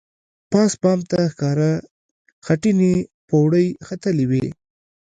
پاس 0.51 0.71
بام 0.81 0.99
ته 1.09 1.19
ښکاره 1.31 1.71
خټینې 2.45 2.93
پوړۍ 3.27 3.67
ختلې 3.87 4.25
وې. 4.29 4.45